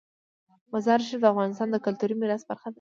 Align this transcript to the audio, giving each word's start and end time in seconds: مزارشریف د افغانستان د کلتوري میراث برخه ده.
مزارشریف 0.73 1.19
د 1.21 1.25
افغانستان 1.33 1.67
د 1.71 1.77
کلتوري 1.85 2.15
میراث 2.19 2.43
برخه 2.49 2.67
ده. 2.69 2.69